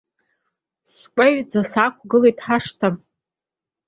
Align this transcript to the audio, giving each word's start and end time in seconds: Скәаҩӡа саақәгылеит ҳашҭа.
Скәаҩӡа 0.93 1.61
саақәгылеит 1.71 2.39
ҳашҭа. 2.45 2.87